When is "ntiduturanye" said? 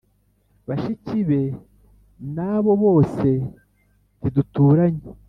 4.19-5.03